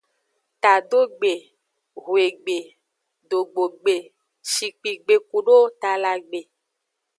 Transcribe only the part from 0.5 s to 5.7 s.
Tadogbe, hwegbe, dogbogbe, shikpigbe kudo